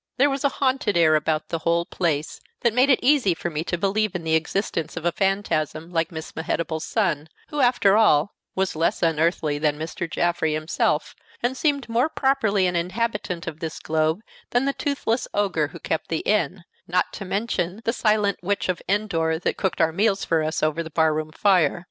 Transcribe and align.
There 0.17 0.31
was 0.31 0.43
a 0.43 0.49
haunted 0.57 0.97
air 0.97 1.13
about 1.15 1.49
the 1.49 1.59
whole 1.59 1.85
place 1.85 2.41
that 2.61 2.73
made 2.73 2.89
it 2.89 2.97
easy 3.03 3.35
for 3.35 3.51
me 3.51 3.63
to 3.65 3.77
believe 3.77 4.15
in 4.15 4.23
the 4.23 4.33
existence 4.33 4.97
of 4.97 5.05
a 5.05 5.11
phantasm 5.11 5.91
like 5.91 6.11
Miss 6.11 6.31
Mehetabel's 6.35 6.85
son, 6.85 7.29
who, 7.49 7.59
after 7.61 7.95
all, 7.95 8.33
was 8.55 8.75
less 8.75 9.03
unearthly 9.03 9.59
than 9.59 9.77
Mr. 9.77 10.09
Jaffrey 10.09 10.55
himself, 10.55 11.15
and 11.43 11.55
seemed 11.55 11.87
more 11.87 12.09
properly 12.09 12.65
an 12.65 12.75
inhabitant 12.75 13.45
of 13.45 13.59
this 13.59 13.77
globe 13.77 14.23
than 14.49 14.65
the 14.65 14.73
toothless 14.73 15.27
ogre 15.35 15.67
who 15.67 15.77
kept 15.77 16.07
the 16.07 16.21
inn, 16.21 16.63
not 16.87 17.13
to 17.13 17.23
mention 17.23 17.79
the 17.85 17.93
silent 17.93 18.39
Witch 18.41 18.69
of 18.69 18.81
Endor 18.89 19.37
that 19.37 19.55
cooked 19.57 19.79
our 19.79 19.91
meals 19.91 20.25
for 20.25 20.41
us 20.41 20.63
over 20.63 20.81
the 20.81 20.89
bar 20.89 21.13
room 21.13 21.31
fire. 21.31 21.79